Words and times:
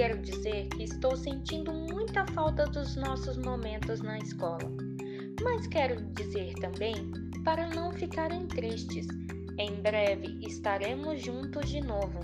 quero 0.00 0.16
dizer 0.22 0.66
que 0.68 0.84
estou 0.84 1.14
sentindo 1.14 1.70
muita 1.72 2.26
falta 2.28 2.64
dos 2.64 2.96
nossos 2.96 3.36
momentos 3.36 4.00
na 4.00 4.18
escola. 4.18 4.64
Mas 5.42 5.66
quero 5.66 6.00
dizer 6.12 6.54
também 6.54 7.10
para 7.44 7.68
não 7.68 7.92
ficarem 7.92 8.46
tristes. 8.46 9.06
Em 9.58 9.74
breve 9.82 10.38
estaremos 10.40 11.22
juntos 11.22 11.68
de 11.68 11.82
novo. 11.82 12.18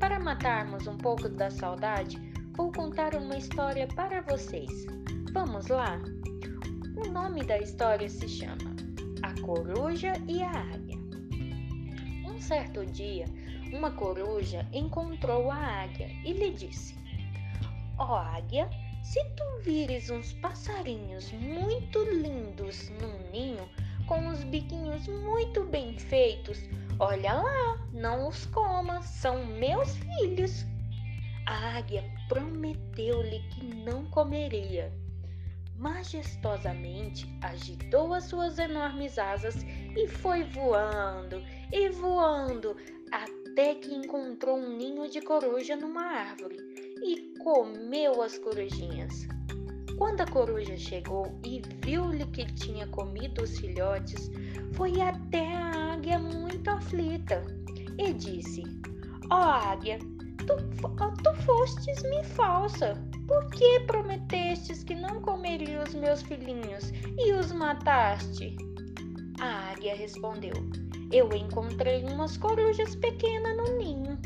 Para 0.00 0.18
matarmos 0.18 0.88
um 0.88 0.98
pouco 0.98 1.28
da 1.28 1.48
saudade, 1.48 2.18
vou 2.56 2.72
contar 2.72 3.14
uma 3.14 3.36
história 3.36 3.86
para 3.86 4.20
vocês. 4.22 4.86
Vamos 5.32 5.68
lá? 5.68 6.00
O 6.96 7.08
nome 7.08 7.44
da 7.44 7.58
história 7.58 8.08
se 8.08 8.28
chama 8.28 8.74
A 9.22 9.40
Coruja 9.42 10.12
e 10.26 10.42
a 10.42 10.50
Águia. 10.50 11.01
Certo 12.42 12.84
dia, 12.84 13.26
uma 13.72 13.92
coruja 13.92 14.66
encontrou 14.72 15.48
a 15.48 15.54
águia 15.54 16.08
e 16.24 16.32
lhe 16.32 16.50
disse: 16.50 16.98
Ó 17.96 18.04
oh, 18.04 18.16
águia, 18.16 18.68
se 19.04 19.22
tu 19.36 19.44
vires 19.62 20.10
uns 20.10 20.32
passarinhos 20.34 21.30
muito 21.30 22.02
lindos 22.02 22.90
num 23.00 23.30
ninho, 23.30 23.68
com 24.08 24.26
os 24.26 24.42
biquinhos 24.42 25.06
muito 25.06 25.64
bem 25.66 25.96
feitos, 25.96 26.58
olha 26.98 27.32
lá, 27.32 27.88
não 27.92 28.26
os 28.26 28.44
comas, 28.46 29.04
são 29.04 29.46
meus 29.46 29.96
filhos. 29.98 30.66
A 31.46 31.76
águia 31.78 32.02
prometeu-lhe 32.28 33.38
que 33.50 33.64
não 33.64 34.04
comeria. 34.06 34.92
Majestosamente 35.76 37.32
agitou 37.40 38.12
as 38.12 38.24
suas 38.24 38.58
enormes 38.58 39.16
asas 39.16 39.64
e 39.96 40.08
foi 40.08 40.44
voando 40.44 41.42
e 41.72 41.88
voando 41.88 42.76
até 43.10 43.74
que 43.74 43.94
encontrou 43.94 44.56
um 44.56 44.76
ninho 44.76 45.08
de 45.10 45.20
coruja 45.20 45.76
numa 45.76 46.02
árvore 46.02 46.56
e 47.02 47.34
comeu 47.38 48.22
as 48.22 48.38
corujinhas. 48.38 49.26
Quando 49.98 50.22
a 50.22 50.26
coruja 50.26 50.76
chegou 50.76 51.38
e 51.44 51.62
viu-lhe 51.84 52.24
que 52.26 52.46
tinha 52.54 52.86
comido 52.88 53.42
os 53.42 53.58
filhotes, 53.58 54.30
foi 54.72 55.00
até 55.00 55.54
a 55.54 55.92
águia 55.92 56.18
muito 56.18 56.68
aflita 56.70 57.42
e 57.98 58.12
disse: 58.14 58.62
Ó 59.30 59.36
oh, 59.36 59.70
águia, 59.70 59.98
tu, 60.38 60.56
tu 61.22 61.34
fostes-me 61.44 62.24
falsa. 62.24 62.94
Por 63.28 63.48
que 63.50 63.80
prometestes 63.80 64.82
que 64.82 64.94
não 64.94 65.20
comeria 65.22 65.82
os 65.82 65.94
meus 65.94 66.22
filhinhos 66.22 66.90
e 67.18 67.32
os 67.32 67.52
mataste? 67.52 68.56
A 69.42 69.72
águia 69.72 69.96
respondeu: 69.96 70.54
eu 71.12 71.28
encontrei 71.34 72.04
umas 72.04 72.36
corujas 72.36 72.94
pequenas 72.94 73.56
no 73.56 73.76
ninho, 73.76 74.16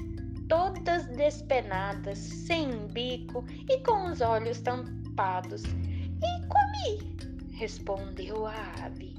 todas 0.47 1.07
despenadas, 1.07 2.19
sem 2.19 2.87
bico 2.89 3.43
e 3.67 3.79
com 3.79 4.11
os 4.11 4.21
olhos 4.21 4.61
tampados. 4.61 5.63
E 5.65 6.47
comi, 6.47 7.17
respondeu 7.55 8.45
a 8.45 8.85
ave. 8.85 9.15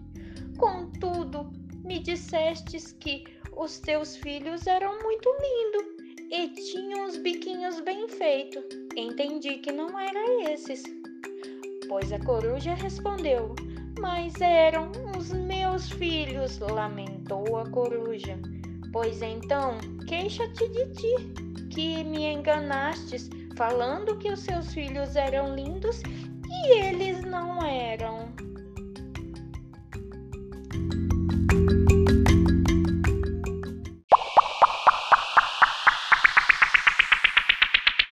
Contudo, 0.60 1.52
me 1.84 1.98
dissestes 1.98 2.92
que 2.92 3.24
os 3.58 3.80
teus 3.80 4.18
filhos 4.18 4.68
eram 4.68 5.02
muito 5.02 5.28
lindos 5.42 6.32
e 6.32 6.48
tinham 6.50 7.08
os 7.08 7.18
biquinhos 7.18 7.80
bem 7.82 8.08
feitos. 8.08 8.64
Entendi 8.96 9.58
que 9.58 9.72
não 9.72 10.00
eram 10.00 10.44
esses. 10.48 10.84
Pois 11.90 12.12
a 12.12 12.20
coruja 12.20 12.76
respondeu: 12.76 13.56
Mas 14.00 14.40
eram 14.40 14.92
os 15.18 15.32
meus 15.32 15.90
filhos, 15.90 16.60
lamentou 16.60 17.58
a 17.58 17.70
coruja. 17.70 18.38
Pois 18.92 19.22
então, 19.22 19.78
queixa-te 20.08 20.68
de 20.70 20.86
ti, 20.94 21.16
que 21.72 22.04
me 22.04 22.26
enganastes, 22.32 23.30
falando 23.56 24.18
que 24.18 24.32
os 24.32 24.40
seus 24.40 24.74
filhos 24.74 25.16
eram 25.16 25.56
lindos 25.56 26.02
e 26.50 26.80
eles 26.80 27.24
não 27.24 27.64
eram. 27.64 28.34